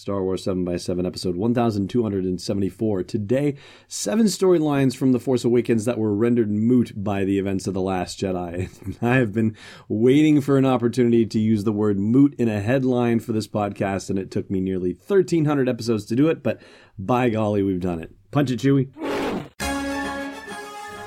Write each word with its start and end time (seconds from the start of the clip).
Star 0.00 0.22
Wars 0.22 0.42
7 0.42 0.64
by 0.64 0.78
7 0.78 1.04
episode 1.04 1.36
1274. 1.36 3.02
Today, 3.02 3.56
seven 3.86 4.24
storylines 4.24 4.96
from 4.96 5.12
The 5.12 5.20
Force 5.20 5.44
Awakens 5.44 5.84
that 5.84 5.98
were 5.98 6.14
rendered 6.14 6.50
moot 6.50 6.92
by 6.96 7.24
the 7.24 7.38
events 7.38 7.66
of 7.66 7.74
The 7.74 7.82
Last 7.82 8.18
Jedi. 8.18 8.70
I 9.02 9.16
have 9.16 9.34
been 9.34 9.54
waiting 9.88 10.40
for 10.40 10.56
an 10.56 10.64
opportunity 10.64 11.26
to 11.26 11.38
use 11.38 11.64
the 11.64 11.72
word 11.72 11.98
moot 11.98 12.34
in 12.38 12.48
a 12.48 12.62
headline 12.62 13.20
for 13.20 13.32
this 13.32 13.46
podcast, 13.46 14.08
and 14.08 14.18
it 14.18 14.30
took 14.30 14.50
me 14.50 14.58
nearly 14.58 14.92
1,300 14.92 15.68
episodes 15.68 16.06
to 16.06 16.16
do 16.16 16.30
it, 16.30 16.42
but 16.42 16.62
by 16.98 17.28
golly, 17.28 17.62
we've 17.62 17.78
done 17.78 18.00
it. 18.00 18.10
Punch 18.30 18.50
it, 18.50 18.60
Chewie. 18.60 18.88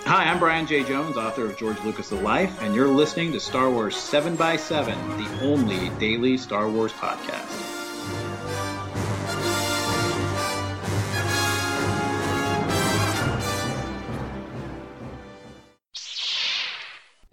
Hi, 0.05 0.25
I'm 0.25 0.37
Brian 0.37 0.67
Jay 0.67 0.83
Jones, 0.83 1.17
author 1.17 1.45
of 1.47 1.57
George 1.57 1.83
Lucas' 1.83 2.09
The 2.09 2.17
Life, 2.17 2.61
and 2.61 2.75
you're 2.75 2.87
listening 2.89 3.31
to 3.31 3.39
Star 3.39 3.71
Wars 3.71 3.95
7 3.95 4.35
by 4.35 4.55
7 4.55 4.95
the 5.17 5.41
only 5.41 5.89
daily 5.97 6.37
Star 6.37 6.69
Wars 6.69 6.93
podcast. 6.93 7.62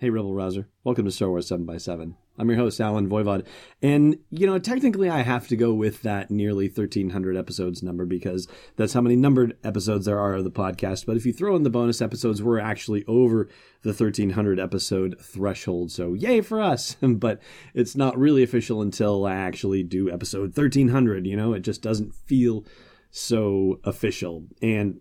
Hey, 0.00 0.08
Rebel 0.08 0.32
Rouser. 0.32 0.66
Welcome 0.82 1.04
to 1.04 1.10
Star 1.10 1.28
Wars 1.28 1.48
7 1.48 1.66
by 1.66 1.76
7 1.76 2.16
I'm 2.38 2.48
your 2.48 2.56
host, 2.56 2.80
Allen 2.80 3.10
Voivod. 3.10 3.46
And, 3.82 4.16
you 4.30 4.46
know, 4.46 4.58
technically 4.58 5.10
I 5.10 5.20
have 5.20 5.46
to 5.48 5.56
go 5.56 5.74
with 5.74 6.00
that 6.00 6.30
nearly 6.30 6.68
1,300 6.68 7.36
episodes 7.36 7.82
number 7.82 8.06
because 8.06 8.48
that's 8.76 8.94
how 8.94 9.02
many 9.02 9.14
numbered 9.14 9.58
episodes 9.62 10.06
there 10.06 10.18
are 10.18 10.36
of 10.36 10.44
the 10.44 10.50
podcast. 10.50 11.04
But 11.04 11.18
if 11.18 11.26
you 11.26 11.34
throw 11.34 11.54
in 11.54 11.64
the 11.64 11.68
bonus 11.68 12.00
episodes, 12.00 12.42
we're 12.42 12.58
actually 12.58 13.04
over 13.06 13.50
the 13.82 13.90
1,300 13.90 14.58
episode 14.58 15.20
threshold. 15.20 15.92
So, 15.92 16.14
yay 16.14 16.40
for 16.40 16.62
us. 16.62 16.96
but 17.02 17.42
it's 17.74 17.94
not 17.94 18.18
really 18.18 18.42
official 18.42 18.80
until 18.80 19.26
I 19.26 19.34
actually 19.34 19.82
do 19.82 20.10
episode 20.10 20.56
1,300. 20.56 21.26
You 21.26 21.36
know, 21.36 21.52
it 21.52 21.60
just 21.60 21.82
doesn't 21.82 22.14
feel 22.14 22.64
so 23.10 23.80
official. 23.84 24.46
And 24.62 25.00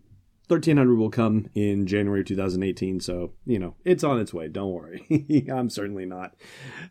1300 0.49 0.95
will 0.97 1.11
come 1.11 1.47
in 1.53 1.85
January 1.85 2.23
2018, 2.23 2.99
so, 2.99 3.33
you 3.45 3.59
know, 3.59 3.75
it's 3.85 4.03
on 4.03 4.19
its 4.19 4.33
way. 4.33 4.47
Don't 4.47 4.71
worry. 4.71 5.45
I'm 5.51 5.69
certainly 5.69 6.05
not. 6.05 6.35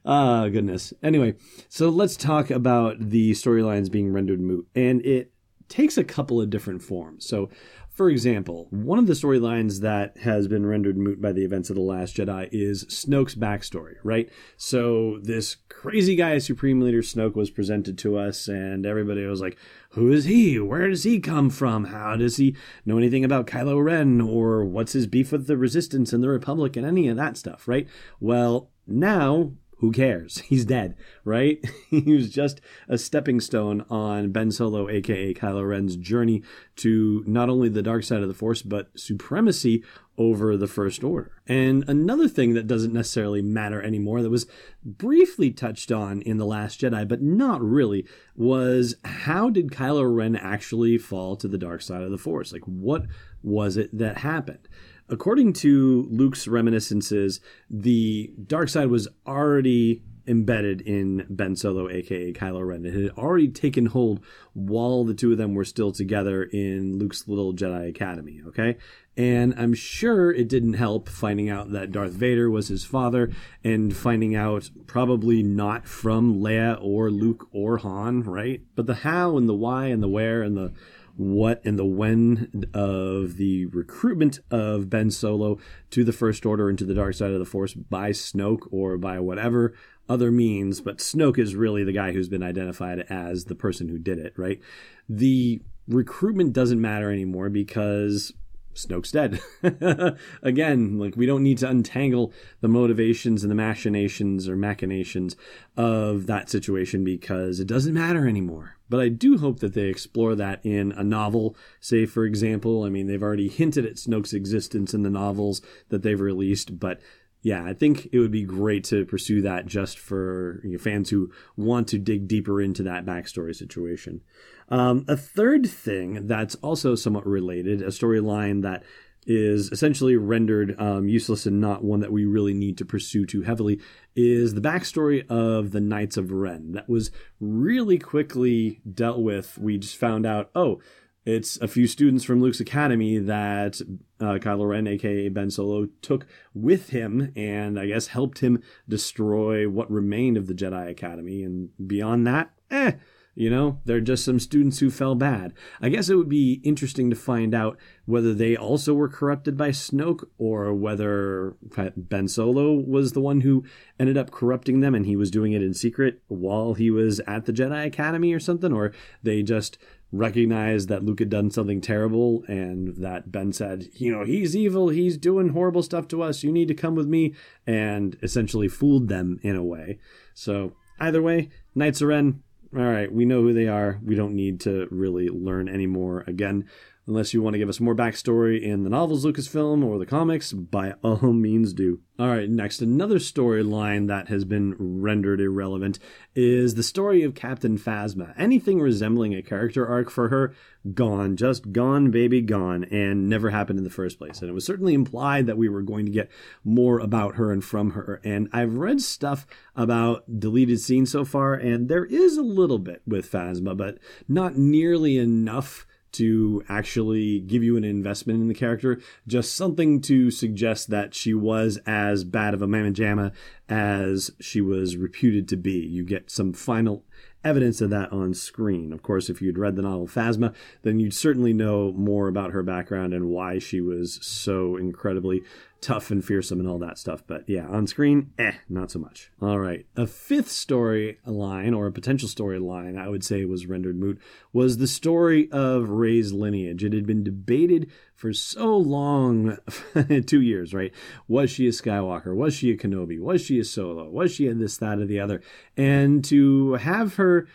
Ah, 0.06 0.42
uh, 0.42 0.48
goodness. 0.48 0.92
Anyway, 1.02 1.34
so 1.68 1.88
let's 1.88 2.16
talk 2.16 2.50
about 2.50 2.96
the 3.00 3.32
storylines 3.32 3.90
being 3.90 4.12
rendered 4.12 4.40
moot. 4.40 4.68
And 4.76 5.04
it 5.04 5.32
takes 5.68 5.98
a 5.98 6.04
couple 6.04 6.40
of 6.40 6.50
different 6.50 6.82
forms. 6.82 7.26
So, 7.26 7.50
for 7.98 8.08
example, 8.08 8.68
one 8.70 9.00
of 9.00 9.08
the 9.08 9.12
storylines 9.14 9.80
that 9.80 10.18
has 10.18 10.46
been 10.46 10.64
rendered 10.64 10.96
moot 10.96 11.20
by 11.20 11.32
the 11.32 11.44
events 11.44 11.68
of 11.68 11.74
The 11.74 11.82
Last 11.82 12.16
Jedi 12.16 12.48
is 12.52 12.84
Snoke's 12.84 13.34
backstory, 13.34 13.96
right? 14.04 14.30
So, 14.56 15.18
this 15.20 15.56
crazy 15.68 16.14
guy, 16.14 16.38
Supreme 16.38 16.80
Leader 16.80 17.02
Snoke, 17.02 17.34
was 17.34 17.50
presented 17.50 17.98
to 17.98 18.16
us, 18.16 18.46
and 18.46 18.86
everybody 18.86 19.26
was 19.26 19.40
like, 19.40 19.58
who 19.90 20.12
is 20.12 20.26
he? 20.26 20.60
Where 20.60 20.88
does 20.88 21.02
he 21.02 21.18
come 21.18 21.50
from? 21.50 21.86
How 21.86 22.14
does 22.14 22.36
he 22.36 22.54
know 22.86 22.98
anything 22.98 23.24
about 23.24 23.48
Kylo 23.48 23.82
Ren? 23.82 24.20
Or 24.20 24.64
what's 24.64 24.92
his 24.92 25.08
beef 25.08 25.32
with 25.32 25.48
the 25.48 25.56
Resistance 25.56 26.12
and 26.12 26.22
the 26.22 26.28
Republic 26.28 26.76
and 26.76 26.86
any 26.86 27.08
of 27.08 27.16
that 27.16 27.36
stuff, 27.36 27.66
right? 27.66 27.88
Well, 28.20 28.70
now 28.86 29.54
who 29.78 29.92
cares? 29.92 30.38
He's 30.46 30.64
dead, 30.64 30.96
right? 31.24 31.64
he 31.90 32.12
was 32.12 32.30
just 32.30 32.60
a 32.88 32.98
stepping 32.98 33.40
stone 33.40 33.84
on 33.90 34.30
Ben 34.30 34.50
Solo, 34.50 34.88
aka 34.88 35.34
Kylo 35.34 35.68
Ren's 35.68 35.96
journey 35.96 36.42
to 36.76 37.24
not 37.26 37.48
only 37.48 37.68
the 37.68 37.82
dark 37.82 38.04
side 38.04 38.22
of 38.22 38.28
the 38.28 38.34
Force, 38.34 38.62
but 38.62 38.90
supremacy 38.96 39.82
over 40.18 40.56
the 40.56 40.66
First 40.66 41.04
Order. 41.04 41.30
And 41.46 41.84
another 41.88 42.28
thing 42.28 42.54
that 42.54 42.66
doesn't 42.66 42.92
necessarily 42.92 43.40
matter 43.40 43.80
anymore, 43.80 44.20
that 44.20 44.30
was 44.30 44.46
briefly 44.84 45.52
touched 45.52 45.92
on 45.92 46.20
in 46.22 46.36
The 46.36 46.44
Last 46.44 46.80
Jedi, 46.80 47.06
but 47.06 47.22
not 47.22 47.62
really, 47.62 48.04
was 48.36 48.96
how 49.04 49.48
did 49.48 49.70
Kylo 49.70 50.14
Ren 50.14 50.36
actually 50.36 50.98
fall 50.98 51.36
to 51.36 51.48
the 51.48 51.56
dark 51.56 51.80
side 51.80 52.02
of 52.02 52.10
the 52.10 52.18
Force? 52.18 52.52
Like, 52.52 52.64
what 52.64 53.06
was 53.42 53.76
it 53.76 53.96
that 53.96 54.18
happened? 54.18 54.68
According 55.08 55.54
to 55.54 56.06
Luke's 56.10 56.46
reminiscences, 56.46 57.40
the 57.70 58.32
dark 58.46 58.68
side 58.68 58.88
was 58.88 59.08
already 59.26 60.02
embedded 60.28 60.80
in 60.82 61.26
Ben 61.28 61.56
Solo, 61.56 61.88
aka 61.88 62.32
Kylo 62.32 62.66
Ren. 62.66 62.84
It 62.84 62.94
had 62.94 63.10
already 63.18 63.48
taken 63.48 63.86
hold 63.86 64.24
while 64.52 65.04
the 65.04 65.14
two 65.14 65.32
of 65.32 65.38
them 65.38 65.54
were 65.54 65.64
still 65.64 65.92
together 65.92 66.42
in 66.44 66.98
Luke's 66.98 67.26
little 67.26 67.54
Jedi 67.54 67.88
Academy, 67.88 68.42
okay? 68.46 68.76
And 69.16 69.54
I'm 69.58 69.74
sure 69.74 70.32
it 70.32 70.48
didn't 70.48 70.74
help 70.74 71.08
finding 71.08 71.50
out 71.50 71.72
that 71.72 71.90
Darth 71.90 72.12
Vader 72.12 72.48
was 72.48 72.68
his 72.68 72.84
father 72.84 73.32
and 73.64 73.96
finding 73.96 74.36
out 74.36 74.70
probably 74.86 75.42
not 75.42 75.88
from 75.88 76.40
Leia 76.40 76.78
or 76.80 77.10
Luke 77.10 77.48
or 77.50 77.78
Han, 77.78 78.22
right? 78.22 78.60
But 78.76 78.86
the 78.86 78.94
how 78.94 79.36
and 79.36 79.48
the 79.48 79.54
why 79.54 79.86
and 79.86 80.02
the 80.02 80.08
where 80.08 80.42
and 80.42 80.56
the 80.56 80.72
what 81.16 81.60
and 81.64 81.76
the 81.76 81.84
when 81.84 82.64
of 82.72 83.36
the 83.36 83.66
recruitment 83.66 84.38
of 84.52 84.88
Ben 84.88 85.10
Solo 85.10 85.58
to 85.90 86.04
the 86.04 86.12
First 86.12 86.46
Order 86.46 86.68
and 86.68 86.78
to 86.78 86.84
the 86.84 86.94
dark 86.94 87.14
side 87.14 87.32
of 87.32 87.40
the 87.40 87.44
Force 87.44 87.74
by 87.74 88.10
Snoke 88.10 88.68
or 88.70 88.96
by 88.96 89.18
whatever 89.18 89.74
other 90.08 90.30
means. 90.30 90.80
But 90.80 90.98
Snoke 90.98 91.38
is 91.38 91.54
really 91.54 91.84
the 91.84 91.92
guy 91.92 92.12
who's 92.12 92.28
been 92.28 92.42
identified 92.42 93.00
as 93.08 93.44
the 93.44 93.54
person 93.54 93.88
who 93.88 93.98
did 93.98 94.18
it, 94.18 94.34
right? 94.36 94.60
The 95.08 95.60
recruitment 95.86 96.52
doesn't 96.52 96.80
matter 96.80 97.10
anymore 97.10 97.48
because 97.48 98.32
Snoke's 98.78 99.10
dead. 99.10 99.40
Again, 100.42 100.98
like 100.98 101.16
we 101.16 101.26
don't 101.26 101.42
need 101.42 101.58
to 101.58 101.68
untangle 101.68 102.32
the 102.60 102.68
motivations 102.68 103.42
and 103.42 103.50
the 103.50 103.56
machinations 103.56 104.48
or 104.48 104.56
machinations 104.56 105.36
of 105.76 106.26
that 106.26 106.48
situation 106.48 107.04
because 107.04 107.58
it 107.60 107.66
doesn't 107.66 107.94
matter 107.94 108.28
anymore. 108.28 108.76
But 108.88 109.00
I 109.00 109.08
do 109.08 109.38
hope 109.38 109.60
that 109.60 109.74
they 109.74 109.86
explore 109.86 110.34
that 110.36 110.64
in 110.64 110.92
a 110.92 111.04
novel. 111.04 111.56
Say, 111.80 112.06
for 112.06 112.24
example, 112.24 112.84
I 112.84 112.88
mean, 112.88 113.06
they've 113.06 113.22
already 113.22 113.48
hinted 113.48 113.84
at 113.84 113.96
Snoke's 113.96 114.32
existence 114.32 114.94
in 114.94 115.02
the 115.02 115.10
novels 115.10 115.60
that 115.90 116.02
they've 116.02 116.20
released, 116.20 116.78
but 116.78 117.00
yeah, 117.42 117.64
I 117.64 117.72
think 117.72 118.08
it 118.12 118.18
would 118.18 118.32
be 118.32 118.42
great 118.42 118.84
to 118.84 119.04
pursue 119.04 119.42
that 119.42 119.66
just 119.66 119.98
for 119.98 120.60
you 120.64 120.72
know, 120.72 120.78
fans 120.78 121.10
who 121.10 121.30
want 121.56 121.88
to 121.88 121.98
dig 121.98 122.26
deeper 122.26 122.60
into 122.60 122.82
that 122.84 123.06
backstory 123.06 123.54
situation. 123.54 124.22
Um, 124.68 125.04
a 125.08 125.16
third 125.16 125.68
thing 125.68 126.26
that's 126.26 126.56
also 126.56 126.94
somewhat 126.94 127.26
related, 127.26 127.80
a 127.80 127.86
storyline 127.88 128.62
that 128.62 128.82
is 129.26 129.70
essentially 129.70 130.16
rendered 130.16 130.74
um, 130.80 131.06
useless 131.06 131.46
and 131.46 131.60
not 131.60 131.84
one 131.84 132.00
that 132.00 132.10
we 132.12 132.24
really 132.24 132.54
need 132.54 132.78
to 132.78 132.84
pursue 132.84 133.26
too 133.26 133.42
heavily 133.42 133.78
is 134.16 134.54
the 134.54 134.60
backstory 134.60 135.26
of 135.28 135.70
the 135.70 135.80
Knights 135.80 136.16
of 136.16 136.32
Ren. 136.32 136.72
That 136.72 136.88
was 136.88 137.10
really 137.38 137.98
quickly 137.98 138.80
dealt 138.90 139.20
with. 139.20 139.58
We 139.58 139.78
just 139.78 139.96
found 139.96 140.24
out, 140.24 140.50
oh, 140.54 140.80
it's 141.28 141.58
a 141.58 141.68
few 141.68 141.86
students 141.86 142.24
from 142.24 142.40
Luke's 142.40 142.58
Academy 142.58 143.18
that 143.18 143.82
uh, 144.18 144.38
Kylo 144.38 144.66
Ren, 144.66 144.86
aka 144.86 145.28
Ben 145.28 145.50
Solo, 145.50 145.86
took 146.00 146.26
with 146.54 146.88
him 146.88 147.34
and 147.36 147.78
I 147.78 147.84
guess 147.84 148.06
helped 148.06 148.38
him 148.38 148.62
destroy 148.88 149.68
what 149.68 149.90
remained 149.90 150.38
of 150.38 150.46
the 150.46 150.54
Jedi 150.54 150.88
Academy. 150.88 151.42
And 151.42 151.68
beyond 151.86 152.26
that, 152.26 152.52
eh, 152.70 152.92
you 153.34 153.50
know, 153.50 153.78
they're 153.84 154.00
just 154.00 154.24
some 154.24 154.40
students 154.40 154.78
who 154.78 154.90
fell 154.90 155.14
bad. 155.14 155.52
I 155.82 155.90
guess 155.90 156.08
it 156.08 156.16
would 156.16 156.30
be 156.30 156.62
interesting 156.64 157.10
to 157.10 157.14
find 157.14 157.54
out 157.54 157.78
whether 158.06 158.32
they 158.32 158.56
also 158.56 158.94
were 158.94 159.08
corrupted 159.08 159.56
by 159.56 159.68
Snoke 159.68 160.26
or 160.38 160.74
whether 160.74 161.56
Ben 161.94 162.26
Solo 162.26 162.72
was 162.72 163.12
the 163.12 163.20
one 163.20 163.42
who 163.42 163.64
ended 164.00 164.16
up 164.16 164.30
corrupting 164.30 164.80
them 164.80 164.94
and 164.94 165.04
he 165.04 165.14
was 165.14 165.30
doing 165.30 165.52
it 165.52 165.62
in 165.62 165.74
secret 165.74 166.22
while 166.26 166.72
he 166.74 166.90
was 166.90 167.20
at 167.28 167.44
the 167.44 167.52
Jedi 167.52 167.86
Academy 167.86 168.32
or 168.32 168.40
something, 168.40 168.72
or 168.72 168.92
they 169.22 169.42
just 169.42 169.76
recognized 170.10 170.88
that 170.88 171.04
Luke 171.04 171.18
had 171.18 171.28
done 171.28 171.50
something 171.50 171.80
terrible 171.80 172.42
and 172.48 172.96
that 172.96 173.30
Ben 173.30 173.52
said, 173.52 173.88
you 173.94 174.10
know, 174.10 174.24
he's 174.24 174.56
evil, 174.56 174.88
he's 174.88 175.18
doing 175.18 175.50
horrible 175.50 175.82
stuff 175.82 176.08
to 176.08 176.22
us, 176.22 176.42
you 176.42 176.50
need 176.50 176.68
to 176.68 176.74
come 176.74 176.94
with 176.94 177.06
me, 177.06 177.34
and 177.66 178.16
essentially 178.22 178.68
fooled 178.68 179.08
them 179.08 179.38
in 179.42 179.56
a 179.56 179.62
way. 179.62 179.98
So, 180.32 180.72
either 180.98 181.20
way, 181.20 181.50
Knights 181.74 182.00
of 182.00 182.08
Ren, 182.08 182.42
all 182.76 182.82
right, 182.82 183.12
we 183.12 183.24
know 183.24 183.42
who 183.42 183.52
they 183.52 183.68
are. 183.68 183.98
We 184.04 184.14
don't 184.14 184.34
need 184.34 184.60
to 184.60 184.88
really 184.90 185.28
learn 185.28 185.68
any 185.68 185.86
more. 185.86 186.24
Again, 186.26 186.68
Unless 187.08 187.32
you 187.32 187.40
want 187.40 187.54
to 187.54 187.58
give 187.58 187.70
us 187.70 187.80
more 187.80 187.94
backstory 187.94 188.60
in 188.60 188.82
the 188.82 188.90
novels, 188.90 189.24
Lucasfilm, 189.24 189.82
or 189.82 189.98
the 189.98 190.04
comics, 190.04 190.52
by 190.52 190.92
all 191.02 191.32
means 191.32 191.72
do. 191.72 192.00
All 192.18 192.28
right, 192.28 192.50
next, 192.50 192.82
another 192.82 193.18
storyline 193.18 194.08
that 194.08 194.28
has 194.28 194.44
been 194.44 194.76
rendered 194.78 195.40
irrelevant 195.40 195.98
is 196.34 196.74
the 196.74 196.82
story 196.82 197.22
of 197.22 197.34
Captain 197.34 197.78
Phasma. 197.78 198.34
Anything 198.36 198.78
resembling 198.78 199.34
a 199.34 199.40
character 199.40 199.86
arc 199.86 200.10
for 200.10 200.28
her, 200.28 200.54
gone, 200.92 201.34
just 201.36 201.72
gone, 201.72 202.10
baby, 202.10 202.42
gone, 202.42 202.84
and 202.84 203.26
never 203.26 203.48
happened 203.48 203.78
in 203.78 203.84
the 203.84 203.90
first 203.90 204.18
place. 204.18 204.42
And 204.42 204.50
it 204.50 204.54
was 204.54 204.66
certainly 204.66 204.92
implied 204.92 205.46
that 205.46 205.56
we 205.56 205.70
were 205.70 205.80
going 205.80 206.04
to 206.04 206.12
get 206.12 206.30
more 206.62 206.98
about 206.98 207.36
her 207.36 207.50
and 207.50 207.64
from 207.64 207.92
her. 207.92 208.20
And 208.22 208.50
I've 208.52 208.74
read 208.74 209.00
stuff 209.00 209.46
about 209.74 210.40
deleted 210.40 210.80
scenes 210.80 211.10
so 211.10 211.24
far, 211.24 211.54
and 211.54 211.88
there 211.88 212.04
is 212.04 212.36
a 212.36 212.42
little 212.42 212.78
bit 212.78 213.00
with 213.06 213.32
Phasma, 213.32 213.74
but 213.74 213.96
not 214.28 214.58
nearly 214.58 215.16
enough 215.16 215.86
to 216.12 216.64
actually 216.68 217.40
give 217.40 217.62
you 217.62 217.76
an 217.76 217.84
investment 217.84 218.40
in 218.40 218.48
the 218.48 218.54
character, 218.54 219.00
just 219.26 219.54
something 219.54 220.00
to 220.02 220.30
suggest 220.30 220.90
that 220.90 221.14
she 221.14 221.34
was 221.34 221.78
as 221.86 222.24
bad 222.24 222.54
of 222.54 222.62
a 222.62 222.66
mamma 222.66 222.90
jamma 222.90 223.32
as 223.68 224.30
she 224.40 224.60
was 224.60 224.96
reputed 224.96 225.48
to 225.48 225.56
be. 225.56 225.78
You 225.78 226.04
get 226.04 226.30
some 226.30 226.52
final 226.52 227.04
evidence 227.44 227.80
of 227.80 227.90
that 227.90 228.12
on 228.12 228.34
screen. 228.34 228.92
Of 228.92 229.02
course, 229.02 229.30
if 229.30 229.40
you'd 229.40 229.58
read 229.58 229.76
the 229.76 229.82
novel 229.82 230.06
Phasma, 230.06 230.54
then 230.82 230.98
you'd 230.98 231.14
certainly 231.14 231.52
know 231.52 231.92
more 231.92 232.28
about 232.28 232.52
her 232.52 232.62
background 232.62 233.14
and 233.14 233.28
why 233.28 233.58
she 233.58 233.80
was 233.80 234.18
so 234.22 234.76
incredibly 234.76 235.42
tough 235.80 236.10
and 236.10 236.24
fearsome 236.24 236.58
and 236.58 236.68
all 236.68 236.78
that 236.78 236.98
stuff. 236.98 237.22
But 237.26 237.44
yeah, 237.48 237.66
on 237.66 237.86
screen, 237.86 238.32
eh, 238.38 238.54
not 238.68 238.90
so 238.90 238.98
much. 238.98 239.30
All 239.40 239.60
right. 239.60 239.86
A 239.96 240.06
fifth 240.06 240.48
storyline, 240.48 241.76
or 241.76 241.86
a 241.86 241.92
potential 241.92 242.28
storyline, 242.28 242.98
I 242.98 243.08
would 243.08 243.24
say 243.24 243.44
was 243.44 243.66
rendered 243.66 243.98
moot, 243.98 244.18
was 244.52 244.78
the 244.78 244.88
story 244.88 245.48
of 245.52 245.90
Rey's 245.90 246.32
lineage. 246.32 246.82
It 246.82 246.92
had 246.92 247.06
been 247.06 247.22
debated 247.22 247.90
for 248.18 248.32
so 248.32 248.76
long 248.76 249.56
two 250.26 250.40
years, 250.40 250.74
right? 250.74 250.92
Was 251.28 251.50
she 251.50 251.68
a 251.68 251.70
Skywalker? 251.70 252.34
Was 252.34 252.52
she 252.52 252.72
a 252.72 252.76
Kenobi? 252.76 253.18
Was 253.20 253.40
she 253.40 253.60
a 253.60 253.64
Solo? 253.64 254.10
Was 254.10 254.34
she 254.34 254.48
a 254.48 254.54
this, 254.54 254.76
that, 254.78 254.98
or 254.98 255.06
the 255.06 255.20
other? 255.20 255.40
And 255.76 256.24
to 256.24 256.74
have 256.74 257.14
her 257.14 257.46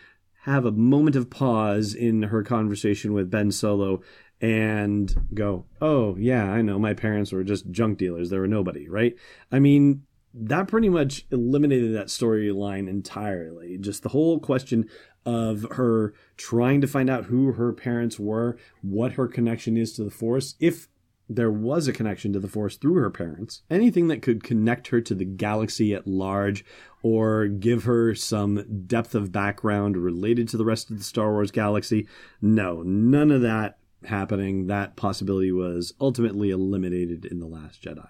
have 0.44 0.64
a 0.64 0.72
moment 0.72 1.16
of 1.16 1.28
pause 1.28 1.94
in 1.94 2.24
her 2.24 2.42
conversation 2.42 3.12
with 3.12 3.30
Ben 3.30 3.50
Solo 3.50 4.00
and 4.40 5.28
go, 5.34 5.66
oh, 5.82 6.16
yeah, 6.16 6.50
I 6.50 6.62
know, 6.62 6.78
my 6.78 6.94
parents 6.94 7.30
were 7.30 7.44
just 7.44 7.70
junk 7.70 7.98
dealers. 7.98 8.30
They 8.30 8.38
were 8.38 8.46
nobody, 8.46 8.88
right? 8.88 9.14
I 9.52 9.58
mean, 9.58 10.04
that 10.32 10.66
pretty 10.66 10.88
much 10.88 11.26
eliminated 11.30 11.94
that 11.94 12.06
storyline 12.06 12.88
entirely. 12.88 13.76
Just 13.76 14.02
the 14.02 14.08
whole 14.08 14.40
question 14.40 14.88
of 15.24 15.66
her 15.72 16.14
trying 16.36 16.80
to 16.80 16.86
find 16.86 17.08
out 17.08 17.24
who 17.24 17.52
her 17.52 17.72
parents 17.72 18.18
were, 18.18 18.56
what 18.82 19.12
her 19.12 19.26
connection 19.26 19.76
is 19.76 19.92
to 19.94 20.04
the 20.04 20.10
Force, 20.10 20.54
if 20.60 20.88
there 21.28 21.50
was 21.50 21.88
a 21.88 21.92
connection 21.92 22.32
to 22.32 22.38
the 22.38 22.48
Force 22.48 22.76
through 22.76 22.94
her 22.94 23.10
parents, 23.10 23.62
anything 23.70 24.08
that 24.08 24.22
could 24.22 24.44
connect 24.44 24.88
her 24.88 25.00
to 25.00 25.14
the 25.14 25.24
galaxy 25.24 25.94
at 25.94 26.06
large 26.06 26.64
or 27.02 27.46
give 27.46 27.84
her 27.84 28.14
some 28.14 28.84
depth 28.86 29.14
of 29.14 29.32
background 29.32 29.96
related 29.96 30.48
to 30.48 30.56
the 30.56 30.64
rest 30.64 30.90
of 30.90 30.98
the 30.98 31.04
Star 31.04 31.32
Wars 31.32 31.50
galaxy. 31.50 32.06
No, 32.42 32.82
none 32.82 33.30
of 33.30 33.40
that 33.40 33.78
happening. 34.04 34.66
That 34.66 34.96
possibility 34.96 35.52
was 35.52 35.94
ultimately 36.00 36.50
eliminated 36.50 37.24
in 37.24 37.40
The 37.40 37.46
Last 37.46 37.82
Jedi. 37.82 38.08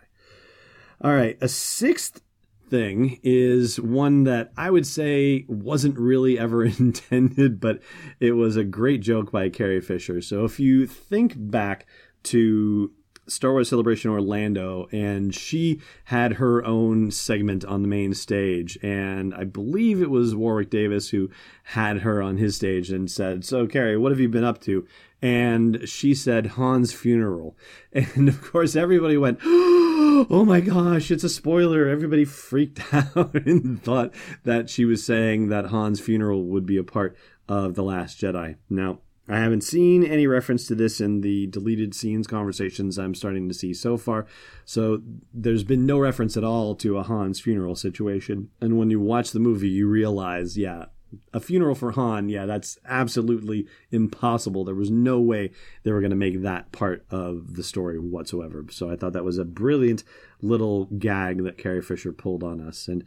All 1.00 1.12
right, 1.12 1.38
a 1.40 1.48
sixth 1.48 2.20
thing 2.68 3.20
is 3.22 3.80
one 3.80 4.24
that 4.24 4.52
I 4.56 4.70
would 4.70 4.86
say 4.86 5.44
wasn't 5.48 5.98
really 5.98 6.38
ever 6.38 6.64
intended, 6.78 7.60
but 7.60 7.80
it 8.20 8.32
was 8.32 8.56
a 8.56 8.64
great 8.64 9.00
joke 9.00 9.30
by 9.30 9.48
Carrie 9.48 9.80
Fisher. 9.80 10.20
So 10.20 10.44
if 10.44 10.58
you 10.58 10.86
think 10.86 11.34
back 11.36 11.86
to 12.24 12.92
Star 13.26 13.52
Wars 13.52 13.70
Celebration 13.70 14.10
Orlando, 14.10 14.86
and 14.92 15.34
she 15.34 15.80
had 16.04 16.34
her 16.34 16.64
own 16.64 17.10
segment 17.10 17.64
on 17.64 17.82
the 17.82 17.88
main 17.88 18.14
stage. 18.14 18.78
And 18.82 19.34
I 19.34 19.44
believe 19.44 20.02
it 20.02 20.10
was 20.10 20.34
Warwick 20.34 20.70
Davis 20.70 21.08
who 21.10 21.30
had 21.64 21.98
her 21.98 22.20
on 22.20 22.36
his 22.36 22.56
stage 22.56 22.90
and 22.90 23.10
said, 23.10 23.44
So, 23.44 23.66
Carrie, 23.66 23.96
what 23.96 24.12
have 24.12 24.20
you 24.20 24.28
been 24.28 24.44
up 24.44 24.60
to? 24.62 24.86
And 25.22 25.88
she 25.88 26.14
said, 26.14 26.46
Han's 26.46 26.92
funeral. 26.92 27.56
And 27.92 28.28
of 28.28 28.42
course, 28.42 28.76
everybody 28.76 29.16
went, 29.16 29.38
oh, 29.44 29.83
Oh 30.30 30.44
my 30.44 30.60
gosh, 30.60 31.10
it's 31.10 31.24
a 31.24 31.28
spoiler. 31.28 31.88
Everybody 31.88 32.24
freaked 32.24 32.94
out 32.94 33.34
and 33.34 33.82
thought 33.82 34.14
that 34.44 34.70
she 34.70 34.84
was 34.84 35.04
saying 35.04 35.48
that 35.48 35.70
Han's 35.70 35.98
funeral 35.98 36.44
would 36.44 36.64
be 36.64 36.76
a 36.76 36.84
part 36.84 37.16
of 37.48 37.74
The 37.74 37.82
Last 37.82 38.20
Jedi. 38.20 38.56
Now, 38.70 39.00
I 39.28 39.38
haven't 39.38 39.62
seen 39.62 40.04
any 40.04 40.28
reference 40.28 40.68
to 40.68 40.76
this 40.76 41.00
in 41.00 41.22
the 41.22 41.48
deleted 41.48 41.94
scenes 41.94 42.28
conversations 42.28 42.96
I'm 42.96 43.14
starting 43.14 43.48
to 43.48 43.54
see 43.54 43.74
so 43.74 43.96
far. 43.96 44.26
So 44.64 45.02
there's 45.32 45.64
been 45.64 45.84
no 45.84 45.98
reference 45.98 46.36
at 46.36 46.44
all 46.44 46.76
to 46.76 46.98
a 46.98 47.02
Han's 47.02 47.40
funeral 47.40 47.74
situation. 47.74 48.50
And 48.60 48.78
when 48.78 48.90
you 48.90 49.00
watch 49.00 49.32
the 49.32 49.40
movie, 49.40 49.68
you 49.68 49.88
realize, 49.88 50.56
yeah, 50.56 50.86
a 51.32 51.40
funeral 51.40 51.74
for 51.74 51.92
Han, 51.92 52.28
yeah, 52.28 52.46
that's 52.46 52.78
absolutely 52.86 53.66
impossible. 53.90 54.64
There 54.64 54.74
was 54.74 54.90
no 54.90 55.20
way 55.20 55.50
they 55.82 55.92
were 55.92 56.00
going 56.00 56.10
to 56.10 56.16
make 56.16 56.42
that 56.42 56.72
part 56.72 57.04
of 57.10 57.54
the 57.54 57.62
story 57.62 57.98
whatsoever. 57.98 58.64
So 58.70 58.90
I 58.90 58.96
thought 58.96 59.12
that 59.12 59.24
was 59.24 59.38
a 59.38 59.44
brilliant 59.44 60.04
little 60.42 60.86
gag 60.86 61.42
that 61.44 61.58
Carrie 61.58 61.82
Fisher 61.82 62.12
pulled 62.12 62.42
on 62.42 62.60
us. 62.60 62.88
And 62.88 63.04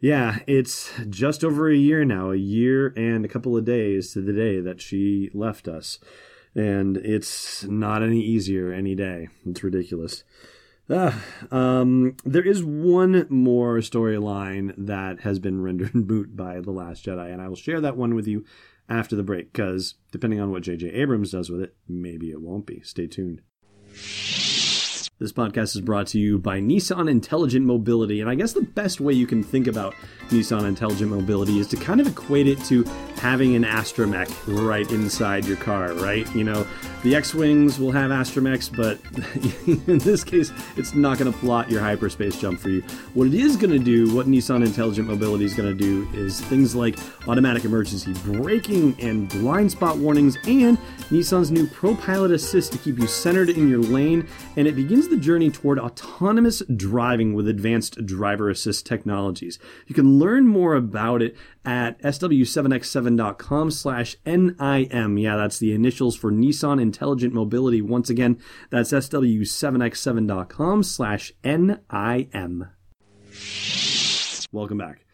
yeah, 0.00 0.38
it's 0.46 0.92
just 1.08 1.44
over 1.44 1.70
a 1.70 1.76
year 1.76 2.04
now, 2.04 2.30
a 2.30 2.36
year 2.36 2.94
and 2.96 3.24
a 3.24 3.28
couple 3.28 3.56
of 3.56 3.64
days 3.64 4.12
to 4.12 4.20
the 4.20 4.32
day 4.32 4.60
that 4.60 4.80
she 4.80 5.30
left 5.34 5.68
us. 5.68 5.98
And 6.54 6.96
it's 6.96 7.64
not 7.64 8.02
any 8.02 8.20
easier 8.20 8.72
any 8.72 8.94
day. 8.94 9.28
It's 9.46 9.62
ridiculous. 9.62 10.24
Uh, 10.90 11.12
um, 11.52 12.16
there 12.24 12.44
is 12.44 12.64
one 12.64 13.26
more 13.30 13.76
storyline 13.78 14.74
that 14.76 15.20
has 15.20 15.38
been 15.38 15.62
rendered 15.62 15.94
moot 15.94 16.34
by 16.34 16.60
The 16.60 16.72
Last 16.72 17.04
Jedi, 17.04 17.32
and 17.32 17.40
I 17.40 17.48
will 17.48 17.56
share 17.56 17.80
that 17.80 17.96
one 17.96 18.14
with 18.14 18.26
you 18.26 18.44
after 18.88 19.14
the 19.14 19.22
break, 19.22 19.52
because 19.52 19.94
depending 20.10 20.40
on 20.40 20.50
what 20.50 20.62
J.J. 20.62 20.88
Abrams 20.88 21.30
does 21.30 21.48
with 21.48 21.60
it, 21.60 21.76
maybe 21.88 22.30
it 22.30 22.40
won't 22.40 22.66
be. 22.66 22.80
Stay 22.80 23.06
tuned. 23.06 23.40
This 25.20 25.32
podcast 25.34 25.76
is 25.76 25.82
brought 25.82 26.06
to 26.08 26.18
you 26.18 26.38
by 26.38 26.60
Nissan 26.60 27.08
Intelligent 27.08 27.66
Mobility. 27.66 28.22
And 28.22 28.30
I 28.30 28.34
guess 28.34 28.54
the 28.54 28.62
best 28.62 29.02
way 29.02 29.12
you 29.12 29.26
can 29.26 29.42
think 29.42 29.66
about 29.66 29.94
Nissan 30.30 30.64
Intelligent 30.64 31.10
Mobility 31.10 31.58
is 31.58 31.66
to 31.68 31.76
kind 31.76 32.00
of 32.00 32.06
equate 32.06 32.48
it 32.48 32.58
to 32.64 32.84
having 33.20 33.54
an 33.54 33.64
astromech 33.64 34.30
right 34.46 34.90
inside 34.90 35.44
your 35.44 35.58
car, 35.58 35.92
right? 35.92 36.26
You 36.34 36.42
know, 36.42 36.66
the 37.02 37.14
X 37.14 37.34
Wings 37.34 37.78
will 37.78 37.92
have 37.92 38.10
astromechs, 38.10 38.74
but 38.74 38.98
in 39.88 39.98
this 39.98 40.24
case, 40.24 40.50
it's 40.78 40.94
not 40.94 41.18
going 41.18 41.30
to 41.30 41.38
plot 41.38 41.70
your 41.70 41.82
hyperspace 41.82 42.40
jump 42.40 42.60
for 42.60 42.70
you. 42.70 42.80
What 43.12 43.26
it 43.26 43.34
is 43.34 43.56
going 43.56 43.72
to 43.72 43.78
do, 43.78 44.14
what 44.14 44.26
Nissan 44.26 44.64
Intelligent 44.64 45.06
Mobility 45.06 45.44
is 45.44 45.52
going 45.52 45.68
to 45.68 45.74
do, 45.74 46.08
is 46.14 46.40
things 46.40 46.74
like 46.74 46.98
automatic 47.28 47.66
emergency 47.66 48.14
braking 48.24 48.96
and 48.98 49.28
blind 49.28 49.70
spot 49.70 49.98
warnings, 49.98 50.38
and 50.46 50.78
Nissan's 51.10 51.50
new 51.50 51.66
Pro 51.66 51.94
Pilot 51.94 52.30
Assist 52.30 52.72
to 52.72 52.78
keep 52.78 52.98
you 52.98 53.06
centered 53.06 53.50
in 53.50 53.68
your 53.68 53.80
lane. 53.80 54.26
And 54.56 54.66
it 54.66 54.74
begins 54.76 55.08
the 55.08 55.18
journey 55.18 55.50
toward 55.50 55.78
autonomous 55.78 56.62
driving 56.74 57.34
with 57.34 57.48
advanced 57.48 58.06
driver 58.06 58.48
assist 58.48 58.86
technologies. 58.86 59.58
You 59.86 59.94
can 59.94 60.18
learn 60.18 60.46
more 60.46 60.74
about 60.74 61.20
it 61.20 61.36
at 61.64 62.00
sw7x7.com 63.16 63.70
slash 63.70 64.16
NIM. 64.26 65.18
Yeah, 65.18 65.36
that's 65.36 65.58
the 65.58 65.72
initials 65.72 66.16
for 66.16 66.30
Nissan 66.30 66.80
Intelligent 66.80 67.34
Mobility. 67.34 67.82
Once 67.82 68.10
again, 68.10 68.38
that's 68.70 68.92
sw7x7.com 68.92 70.82
slash 70.82 71.32
NIM. 71.44 72.66
Welcome 74.52 74.78
back. 74.78 75.04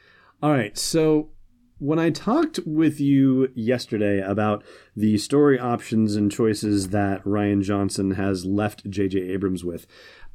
All 0.43 0.51
right, 0.51 0.77
so 0.77 1.31
when 1.79 1.99
I 1.99 2.11
talked 2.11 2.61
with 2.65 3.01
you 3.01 3.51
yesterday 3.55 4.21
about 4.21 4.65
the 4.95 5.19
story 5.19 5.59
options 5.59 6.17
and 6.17 6.31
choices 6.33 6.91
that 6.91 7.23
Rian 7.25 7.63
Johnson 7.63 8.13
has 8.13 8.45
left 8.45 8.89
J.J. 8.89 9.21
Abrams 9.21 9.65
with, 9.65 9.87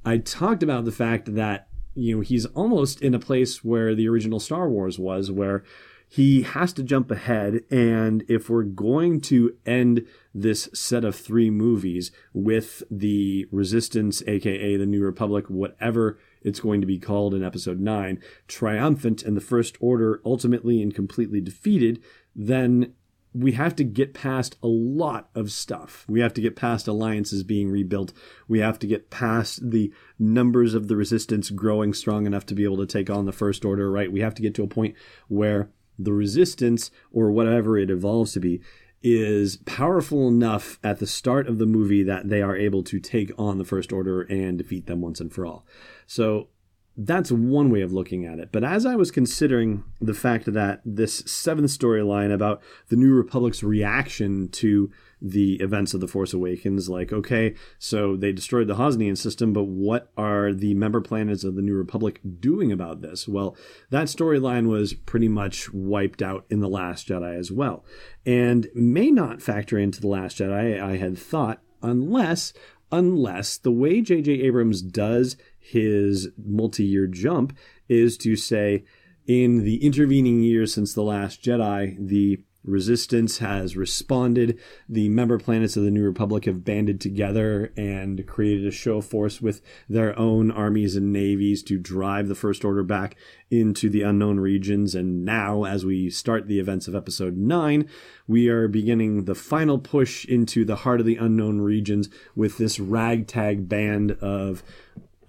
I 0.06 0.18
talked 0.18 0.64
about 0.64 0.86
the 0.86 0.92
fact 0.92 1.36
that 1.36 1.68
you 1.94 2.16
know 2.16 2.22
he's 2.22 2.46
almost 2.48 3.02
in 3.02 3.14
a 3.14 3.20
place 3.20 3.64
where 3.64 3.94
the 3.94 4.08
original 4.08 4.40
Star 4.40 4.70
Wars 4.70 4.98
was, 4.98 5.30
where 5.30 5.64
he 6.14 6.42
has 6.42 6.74
to 6.74 6.84
jump 6.84 7.10
ahead. 7.10 7.62
And 7.72 8.26
if 8.28 8.50
we're 8.50 8.64
going 8.64 9.22
to 9.22 9.56
end 9.66 10.06
this 10.34 10.68
set 10.74 11.06
of 11.06 11.16
three 11.16 11.50
movies 11.50 12.12
with 12.34 12.84
the 12.92 13.48
Resistance, 13.50 14.22
aka 14.28 14.76
the 14.76 14.86
New 14.86 15.02
Republic, 15.02 15.46
whatever 15.48 16.20
it's 16.42 16.60
going 16.60 16.82
to 16.82 16.88
be 16.88 17.00
called 17.00 17.34
in 17.34 17.46
episode 17.46 17.80
9, 17.80 18.22
triumphant 18.50 19.24
and 19.24 19.38
the 19.38 19.42
First 19.42 19.78
Order 19.80 20.22
ultimately 20.26 20.82
and 20.82 20.94
completely 20.94 21.40
defeated, 21.40 22.04
then 22.36 22.94
we 23.34 23.54
have 23.54 23.74
to 23.78 23.86
get 23.86 24.14
past 24.14 24.58
a 24.62 24.68
lot 24.68 25.30
of 25.34 25.50
stuff. 25.50 26.04
We 26.10 26.20
have 26.20 26.34
to 26.34 26.42
get 26.42 26.58
past 26.58 26.90
alliances 26.90 27.44
being 27.44 27.72
rebuilt. 27.72 28.12
We 28.50 28.60
have 28.60 28.80
to 28.80 28.88
get 28.88 29.12
past 29.12 29.72
the 29.72 29.94
numbers 30.20 30.74
of 30.74 30.90
the 30.90 30.98
resistance 30.98 31.52
growing 31.52 31.94
strong 31.94 32.26
enough 32.26 32.46
to 32.48 32.54
be 32.54 32.66
able 32.66 32.80
to 32.80 32.86
take 32.86 33.10
on 33.10 33.26
the 33.26 33.32
First 33.32 33.64
Order, 33.64 33.90
right? 33.90 34.12
We 34.12 34.20
have 34.20 34.36
to 34.36 34.42
get 34.42 34.54
to 34.56 34.64
a 34.64 34.68
point 34.68 34.96
where 35.30 35.70
the 36.04 36.14
resistance 36.14 36.92
or 37.12 37.32
whatever 37.32 37.78
it 37.78 37.90
evolves 37.90 38.34
to 38.34 38.40
be 38.40 38.62
is 39.04 39.58
powerful 39.58 40.28
enough 40.28 40.80
at 40.84 41.00
the 41.00 41.08
start 41.08 41.48
of 41.48 41.58
the 41.58 41.66
movie 41.66 42.04
that 42.04 42.30
they 42.30 42.42
are 42.42 42.56
able 42.56 42.84
to 42.84 43.00
take 43.00 43.32
on 43.38 43.58
the 43.58 43.66
First 43.66 43.92
Order 43.92 44.22
and 44.22 44.58
defeat 44.58 44.86
them 44.86 45.02
once 45.02 45.20
and 45.20 45.34
for 45.34 45.46
all. 45.46 45.66
So 46.06 46.50
that's 46.98 47.32
one 47.32 47.72
way 47.72 47.82
of 47.82 47.94
looking 47.94 48.26
at 48.26 48.40
it. 48.40 48.50
But 48.52 48.64
as 48.64 48.86
I 48.86 48.96
was 48.96 49.12
considering 49.12 49.84
the 50.00 50.14
fact 50.14 50.52
that 50.54 50.82
this 50.86 51.20
seventh 51.26 51.72
storyline 51.72 52.34
about 52.34 52.62
the 52.90 52.96
New 52.96 53.14
Republic's 53.14 53.64
reaction 53.64 54.50
to 54.50 54.92
the 55.22 55.56
events 55.56 55.94
of 55.94 56.02
The 56.02 56.08
Force 56.08 56.34
Awakens, 56.34 56.90
like, 56.90 57.14
okay, 57.14 57.54
so 57.78 58.16
they 58.16 58.32
destroyed 58.32 58.68
the 58.68 58.76
Hosnian 58.76 59.16
system, 59.16 59.54
but 59.54 59.66
what 59.66 60.12
are 60.18 60.52
the 60.52 60.74
member 60.74 61.00
planets 61.00 61.44
of 61.44 61.56
the 61.56 61.62
New 61.62 61.76
Republic 61.76 62.20
doing 62.40 62.72
about 62.72 63.02
this? 63.02 63.28
Well, 63.28 63.56
that 63.92 64.08
storyline 64.08 64.68
was 64.68 64.94
pretty 64.94 65.28
much 65.28 65.72
wiped 65.74 66.22
out 66.22 66.46
in 66.50 66.60
The 66.60 66.70
Last 66.70 67.08
Jedi 67.08 67.38
as 67.38 67.52
well, 67.52 67.86
and 68.26 68.68
may 68.74 69.12
not 69.12 69.42
factor 69.42 69.78
into 69.78 70.02
The 70.02 70.08
Last 70.08 70.40
Jedi, 70.40 70.82
I 70.82 70.98
had 70.98 71.18
thought, 71.18 71.62
unless 71.84 72.54
unless 72.92 73.58
the 73.58 73.72
way 73.72 74.02
J.J. 74.02 74.42
Abrams 74.42 74.82
does 74.82 75.38
his 75.58 76.28
multi 76.38 76.84
year 76.84 77.08
jump 77.08 77.58
is 77.88 78.18
to 78.18 78.36
say, 78.36 78.84
in 79.28 79.64
the 79.64 79.86
intervening 79.86 80.42
years 80.42 80.74
since 80.74 80.94
The 80.94 81.04
Last 81.04 81.44
Jedi, 81.44 81.96
the 81.98 82.44
Resistance 82.64 83.40
has 83.40 83.76
responded. 83.76 84.60
The 84.88 85.10
member 85.10 85.40
planets 85.40 85.76
of 85.76 85.84
the 85.84 85.90
New 85.90 86.04
Republic 86.04 86.46
have 86.46 86.64
banded 86.64 87.02
together 87.02 87.74
and 87.76 88.26
created 88.28 88.68
a 88.68 88.72
show 88.72 89.02
force 89.02 89.42
with 89.42 89.62
their 89.90 90.18
own 90.18 90.52
armies 90.52 90.96
and 90.96 91.12
navies 91.12 91.64
to 91.64 91.80
drive 91.80 92.28
the 92.28 92.36
First 92.36 92.64
Order 92.64 92.84
back 92.84 93.16
into 93.50 93.90
the 93.90 94.04
unknown 94.04 94.40
regions. 94.40 94.94
And 94.94 95.26
now, 95.26 95.64
as 95.64 95.86
we 95.86 96.12
start 96.12 96.48
the 96.48 96.60
events 96.60 96.88
of 96.88 96.94
Episode 96.94 97.36
9, 97.36 97.90
we 98.28 98.48
are 98.48 98.68
beginning 98.68 99.26
the 99.26 99.36
final 99.36 99.80
push 99.80 100.24
into 100.26 100.64
the 100.64 100.78
heart 100.78 101.00
of 101.00 101.06
the 101.08 101.18
unknown 101.18 101.62
regions 101.62 102.10
with 102.36 102.60
this 102.60 102.80
ragtag 102.80 103.68
band 103.68 104.12
of 104.22 104.62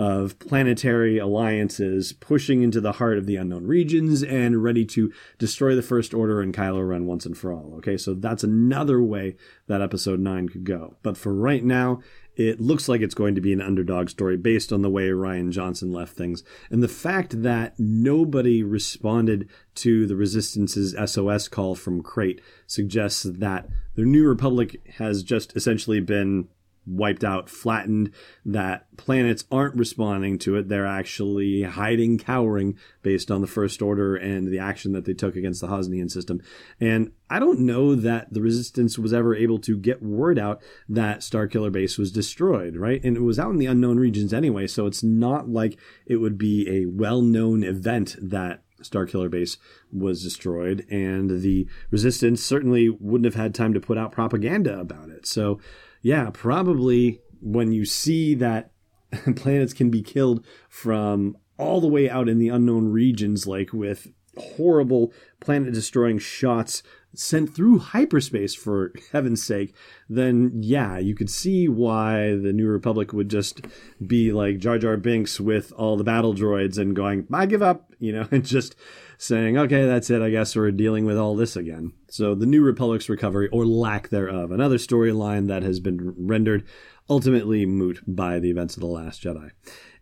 of 0.03 0.37
planetary 0.41 1.17
alliances 1.17 2.13
pushing 2.13 2.63
into 2.63 2.81
the 2.81 2.91
heart 2.91 3.19
of 3.19 3.27
the 3.27 3.37
unknown 3.37 3.69
regions 3.69 4.21
and 4.25 4.61
ready 4.61 4.85
to 4.85 5.13
destroy 5.39 5.77
the 5.77 5.83
First 5.83 6.13
Order 6.13 6.41
and 6.41 6.53
Kylo 6.53 6.89
Ren 6.89 7.07
once 7.07 7.25
and 7.25 7.39
for 7.39 7.53
all. 7.53 7.75
Okay, 7.77 7.97
so 7.97 8.13
that's 8.13 8.43
another 8.43 9.01
way 9.01 9.37
that 9.69 9.81
episode 9.81 10.19
9 10.19 10.49
could 10.49 10.65
go. 10.65 10.97
But 11.05 11.17
for 11.17 11.33
right 11.33 11.63
now, 11.63 12.01
it 12.35 12.61
looks 12.61 12.89
like 12.89 13.01
it's 13.01 13.15
going 13.15 13.37
to 13.37 13.41
be 13.41 13.53
an 13.53 13.61
underdog 13.61 14.09
story 14.11 14.37
based 14.37 14.73
on 14.73 14.83
the 14.83 14.91
way 14.91 15.11
Rian 15.11 15.53
Johnson 15.53 15.93
left 15.93 16.17
things. 16.17 16.43
And 16.69 16.83
the 16.83 16.89
fact 16.89 17.41
that 17.43 17.79
nobody 17.79 18.65
responded 18.65 19.49
to 19.77 20.09
the 20.09 20.17
Resistance's 20.17 20.97
SOS 21.13 21.47
call 21.47 21.77
from 21.77 22.03
Crait 22.03 22.41
suggests 22.67 23.23
that 23.23 23.69
the 23.95 24.03
New 24.03 24.27
Republic 24.27 24.81
has 24.97 25.23
just 25.23 25.55
essentially 25.55 26.01
been 26.01 26.49
wiped 26.87 27.25
out, 27.25 27.49
flattened, 27.49 28.11
that 28.45 28.95
planets 28.97 29.45
aren't 29.51 29.77
responding 29.77 30.39
to 30.39 30.57
it. 30.57 30.69
They're 30.69 30.87
actually 30.87 31.63
hiding, 31.63 32.19
cowering 32.19 32.77
based 33.03 33.31
on 33.31 33.41
the 33.41 33.47
First 33.47 33.83
Order 33.83 34.17
and 34.17 34.49
the 34.49 34.59
action 34.59 34.93
that 34.93 35.05
they 35.05 35.15
took 35.15 35.37
against 35.37 35.61
the 35.61 35.69
Hosnian 35.69 36.11
system. 36.11 36.43
And 36.81 37.13
I 37.31 37.39
don't 37.39 37.61
know 37.61 37.95
that 37.95 38.33
the 38.33 38.43
Resistance 38.43 38.99
was 38.99 39.13
ever 39.13 39.35
able 39.35 39.59
to 39.61 39.77
get 39.77 40.03
word 40.03 40.39
out 40.39 40.63
that 40.89 41.21
Starkiller 41.21 41.73
Base 41.73 41.99
was 41.99 42.13
destroyed, 42.13 42.77
right? 42.77 43.03
And 43.03 43.17
it 43.17 43.23
was 43.23 43.39
out 43.39 43.51
in 43.51 43.59
the 43.59 43.67
unknown 43.67 43.99
regions 43.99 44.35
anyway, 44.35 44.67
so 44.67 44.87
it's 44.87 45.03
not 45.03 45.49
like 45.49 45.79
it 46.07 46.17
would 46.17 46.37
be 46.37 46.69
a 46.69 46.87
well 46.87 47.23
known 47.23 47.63
event 47.63 48.17
that 48.21 48.63
Starkiller 48.83 49.31
Base 49.31 49.57
was 49.93 50.23
destroyed, 50.23 50.87
and 50.91 51.43
the 51.43 51.67
Resistance 51.91 52.43
certainly 52.43 52.89
wouldn't 52.89 53.25
have 53.25 53.41
had 53.41 53.55
time 53.55 53.75
to 53.75 53.81
put 53.81 53.99
out 53.99 54.13
propaganda 54.13 54.79
about 54.79 55.09
it. 55.11 55.27
So, 55.27 55.61
yeah, 56.03 56.31
probably 56.33 57.21
when 57.41 57.73
you 57.73 57.85
see 57.85 58.35
that 58.35 58.73
planets 59.37 59.73
can 59.73 59.91
be 59.91 60.03
killed 60.03 60.45
from 60.69 61.37
all 61.59 61.81
the 61.81 61.89
way 61.89 62.11
out 62.11 62.29
in 62.29 62.39
the 62.39 62.49
unknown 62.49 62.89
regions, 62.89 63.47
like 63.47 63.73
with 63.73 64.09
horrible 64.37 65.13
planet 65.41 65.73
destroying 65.73 66.19
shots 66.19 66.83
sent 67.15 67.55
through 67.55 67.79
hyperspace 67.79 68.55
for 68.55 68.93
heaven's 69.13 69.43
sake, 69.43 69.75
then 70.09 70.51
yeah, 70.63 70.99
you 70.99 71.15
could 71.15 71.31
see 71.31 71.69
why 71.69 72.35
the 72.37 72.53
New 72.53 72.67
Republic 72.67 73.13
would 73.13 73.29
just 73.29 73.67
be 74.05 74.33
like 74.33 74.59
Jar 74.59 74.79
Jar 74.79 74.97
Binks 74.97 75.39
with 75.39 75.73
all 75.77 75.97
the 75.97 76.05
battle 76.05 76.35
droids 76.35 76.79
and 76.79 76.97
going, 76.97 77.27
I 77.33 77.47
give 77.47 77.63
up, 77.63 77.93
you 77.99 78.13
know, 78.13 78.27
and 78.31 78.45
just 78.45 78.75
saying, 79.19 79.57
okay, 79.57 79.87
that's 79.87 80.11
it. 80.11 80.23
I 80.23 80.31
guess 80.31 80.57
we're 80.57 80.71
dealing 80.73 81.05
with 81.05 81.19
all 81.19 81.37
this 81.37 81.55
again. 81.55 81.93
So 82.09 82.35
the 82.35 82.47
New 82.47 82.63
Republic's 82.63 83.09
recovery, 83.09 83.49
or 83.49 83.65
lack 83.65 84.09
thereof, 84.09 84.51
another 84.51 84.79
storyline 84.79 85.49
that 85.49 85.63
has 85.63 85.81
been 85.81 86.15
rendered 86.17 86.65
ultimately 87.09 87.67
moot 87.67 88.01
by 88.07 88.39
the 88.39 88.51
events 88.51 88.77
of 88.77 88.81
The 88.81 88.87
Last 88.87 89.23
Jedi. 89.23 89.51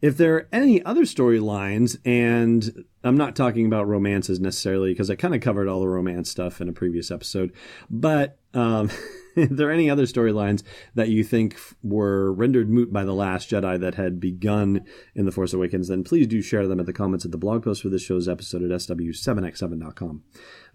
If 0.01 0.17
there 0.17 0.35
are 0.37 0.49
any 0.53 0.83
other 0.85 1.03
storylines, 1.03 1.99
and 2.05 2.85
I'm 3.05 3.17
not 3.17 3.37
talking 3.37 3.67
about 3.67 3.87
romances 3.87 4.41
necessarily, 4.41 4.93
because 4.93 5.11
I 5.11 5.15
kind 5.15 5.35
of 5.35 5.43
covered 5.43 5.69
all 5.69 5.81
the 5.81 5.89
romance 5.89 6.31
stuff 6.31 6.61
in 6.61 6.69
a 6.69 6.73
previous 6.73 7.11
episode, 7.11 7.53
but 7.91 8.39
um, 8.55 8.91
if 9.37 9.51
there 9.51 9.69
are 9.69 9.73
any 9.73 9.91
other 9.91 10.05
storylines 10.05 10.63
that 10.95 11.09
you 11.09 11.23
think 11.23 11.59
were 11.83 12.33
rendered 12.33 12.71
moot 12.71 12.93
by 12.93 13.05
The 13.05 13.13
Last 13.13 13.51
Jedi 13.51 13.79
that 13.81 13.97
had 13.97 14.21
begun 14.21 14.85
in 15.15 15.27
The 15.27 15.33
Force 15.33 15.53
Awakens, 15.53 15.89
then 15.89 16.03
please 16.05 16.27
do 16.27 16.41
share 16.41 16.67
them 16.67 16.81
at 16.81 16.87
the 16.87 16.93
comments 16.93 17.25
of 17.25 17.31
the 17.31 17.39
blog 17.39 17.65
post 17.65 17.83
for 17.83 17.91
this 17.91 18.03
show's 18.03 18.29
episode 18.29 18.63
at 18.63 18.71
sw7x7.com. 18.71 20.23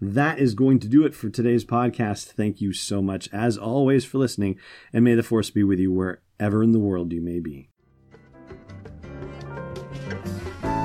That 0.01 0.39
is 0.39 0.53
going 0.53 0.79
to 0.79 0.87
do 0.87 1.05
it 1.05 1.15
for 1.15 1.29
today's 1.29 1.65
podcast. 1.65 2.25
Thank 2.25 2.61
you 2.61 2.73
so 2.73 3.01
much, 3.01 3.27
as 3.33 3.57
always, 3.57 4.05
for 4.05 4.19
listening, 4.19 4.59
and 4.93 5.03
may 5.03 5.15
the 5.15 5.23
Force 5.23 5.49
be 5.49 5.63
with 5.63 5.79
you 5.79 5.91
wherever 5.91 6.61
in 6.61 6.71
the 6.71 6.79
world 6.79 7.11
you 7.11 7.21
may 7.21 7.39
be. 7.39 7.69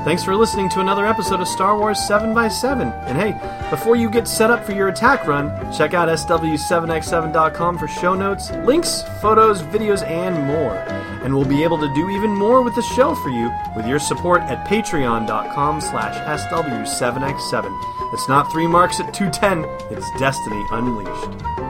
Thanks 0.02 0.24
for 0.24 0.34
listening 0.34 0.70
to 0.70 0.80
another 0.80 1.04
episode 1.04 1.40
of 1.40 1.48
Star 1.48 1.76
Wars 1.76 1.98
7x7. 1.98 2.90
And 3.06 3.18
hey, 3.18 3.68
before 3.68 3.96
you 3.96 4.08
get 4.08 4.26
set 4.26 4.50
up 4.50 4.64
for 4.64 4.72
your 4.72 4.88
attack 4.88 5.26
run, 5.26 5.50
check 5.70 5.92
out 5.92 6.08
SW7x7.com 6.08 7.76
for 7.76 7.86
show 7.86 8.14
notes, 8.14 8.50
links, 8.64 9.02
photos, 9.20 9.60
videos, 9.62 10.02
and 10.06 10.42
more. 10.46 10.74
And 11.22 11.34
we'll 11.34 11.44
be 11.44 11.62
able 11.62 11.76
to 11.78 11.94
do 11.94 12.08
even 12.08 12.30
more 12.30 12.62
with 12.62 12.74
the 12.74 12.82
show 12.82 13.14
for 13.14 13.28
you 13.28 13.52
with 13.76 13.86
your 13.86 13.98
support 13.98 14.40
at 14.44 14.66
patreon.com 14.66 15.82
slash 15.82 16.16
SW7x7. 16.50 18.14
It's 18.14 18.28
not 18.28 18.50
three 18.50 18.66
marks 18.66 19.00
at 19.00 19.12
210, 19.12 19.64
it's 19.94 20.10
Destiny 20.18 20.64
Unleashed. 20.72 21.69